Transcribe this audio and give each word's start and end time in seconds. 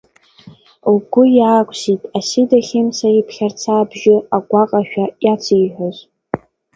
Лгәы 0.93 1.23
иаақәсит 1.37 2.01
Асида 2.17 2.59
Хьымца 2.67 3.07
иԥхьарца 3.19 3.71
абжьы, 3.81 4.15
агәаҟашәа 4.35 5.05
иациҳәоз… 5.25 5.97